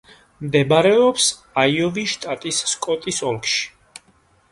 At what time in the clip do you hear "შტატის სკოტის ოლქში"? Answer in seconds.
2.17-4.03